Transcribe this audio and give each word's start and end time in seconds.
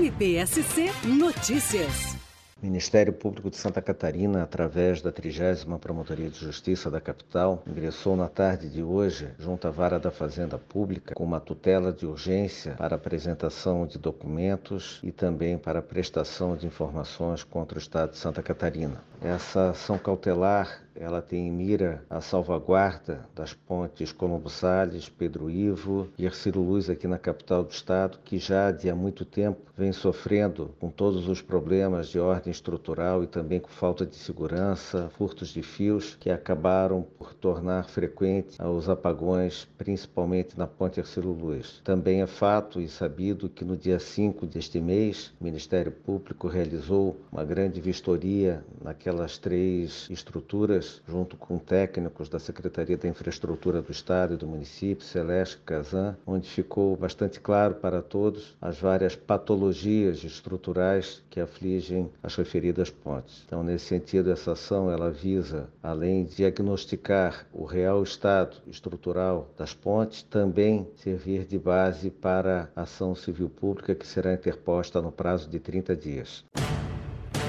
MPSC 0.00 0.90
Notícias. 1.04 2.16
Ministério 2.62 3.12
Público 3.12 3.50
de 3.50 3.58
Santa 3.58 3.82
Catarina, 3.82 4.42
através 4.42 5.02
da 5.02 5.12
30 5.12 5.78
Promotoria 5.78 6.30
de 6.30 6.38
Justiça 6.38 6.90
da 6.90 7.02
capital, 7.02 7.62
ingressou 7.66 8.16
na 8.16 8.26
tarde 8.26 8.70
de 8.70 8.82
hoje, 8.82 9.28
junto 9.38 9.68
à 9.68 9.70
Vara 9.70 10.00
da 10.00 10.10
Fazenda 10.10 10.56
Pública, 10.56 11.14
com 11.14 11.24
uma 11.24 11.38
tutela 11.38 11.92
de 11.92 12.06
urgência 12.06 12.76
para 12.76 12.96
apresentação 12.96 13.86
de 13.86 13.98
documentos 13.98 15.00
e 15.02 15.12
também 15.12 15.58
para 15.58 15.82
prestação 15.82 16.56
de 16.56 16.66
informações 16.66 17.44
contra 17.44 17.76
o 17.76 17.80
Estado 17.80 18.12
de 18.12 18.16
Santa 18.16 18.42
Catarina. 18.42 19.02
Essa 19.20 19.68
ação 19.70 19.98
cautelar 19.98 20.80
ela 21.00 21.22
tem 21.22 21.48
em 21.48 21.50
mira 21.50 22.04
a 22.10 22.20
salvaguarda 22.20 23.26
das 23.34 23.54
pontes 23.54 24.12
Colombo 24.12 24.50
Salles, 24.50 25.08
Pedro 25.08 25.50
Ivo 25.50 26.08
e 26.18 26.26
Ercílio 26.26 26.60
Luz 26.60 26.90
aqui 26.90 27.08
na 27.08 27.18
capital 27.18 27.64
do 27.64 27.70
estado, 27.70 28.18
que 28.22 28.38
já 28.38 28.70
de 28.70 28.90
há 28.90 28.94
muito 28.94 29.24
tempo 29.24 29.60
vem 29.76 29.92
sofrendo 29.92 30.74
com 30.78 30.90
todos 30.90 31.26
os 31.26 31.40
problemas 31.40 32.08
de 32.08 32.18
ordem 32.18 32.50
estrutural 32.50 33.24
e 33.24 33.26
também 33.26 33.58
com 33.58 33.70
falta 33.70 34.04
de 34.04 34.14
segurança, 34.14 35.08
furtos 35.16 35.48
de 35.48 35.62
fios, 35.62 36.16
que 36.20 36.28
acabaram 36.30 37.02
por 37.18 37.32
tornar 37.32 37.88
frequente 37.88 38.58
os 38.62 38.88
apagões, 38.90 39.66
principalmente 39.78 40.58
na 40.58 40.66
ponte 40.66 41.00
Ercílio 41.00 41.32
Luz. 41.32 41.80
Também 41.82 42.20
é 42.20 42.26
fato 42.26 42.78
e 42.78 42.88
sabido 42.88 43.48
que 43.48 43.64
no 43.64 43.74
dia 43.74 43.98
5 43.98 44.46
deste 44.46 44.78
mês, 44.80 45.32
o 45.40 45.44
Ministério 45.44 45.92
Público 45.92 46.46
realizou 46.46 47.18
uma 47.32 47.44
grande 47.44 47.80
vistoria 47.80 48.62
naquelas 48.82 49.38
três 49.38 50.06
estruturas 50.10 50.89
junto 51.06 51.36
com 51.36 51.58
técnicos 51.58 52.28
da 52.28 52.38
Secretaria 52.38 52.96
da 52.96 53.08
Infraestrutura 53.08 53.82
do 53.82 53.92
Estado 53.92 54.34
e 54.34 54.36
do 54.36 54.46
município, 54.46 55.04
Celeste 55.04 55.58
Kazan, 55.64 56.16
onde 56.26 56.48
ficou 56.48 56.96
bastante 56.96 57.40
claro 57.40 57.74
para 57.74 58.02
todos 58.02 58.56
as 58.60 58.78
várias 58.78 59.14
patologias 59.14 60.24
estruturais 60.24 61.22
que 61.30 61.40
afligem 61.40 62.10
as 62.22 62.34
referidas 62.34 62.90
pontes. 62.90 63.42
Então, 63.46 63.62
nesse 63.62 63.86
sentido, 63.86 64.30
essa 64.30 64.52
ação 64.52 64.90
ela 64.90 65.10
visa, 65.10 65.68
além 65.82 66.24
de 66.24 66.36
diagnosticar 66.36 67.46
o 67.52 67.64
real 67.64 68.02
estado 68.02 68.56
estrutural 68.66 69.50
das 69.56 69.74
pontes, 69.74 70.22
também 70.22 70.88
servir 70.96 71.44
de 71.44 71.58
base 71.58 72.10
para 72.10 72.70
a 72.74 72.82
ação 72.82 73.14
civil 73.14 73.48
pública 73.48 73.94
que 73.94 74.06
será 74.06 74.32
interposta 74.32 75.00
no 75.00 75.12
prazo 75.12 75.48
de 75.48 75.58
30 75.58 75.96
dias. 75.96 76.44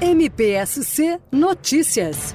MPSC 0.00 1.18
Notícias 1.32 2.34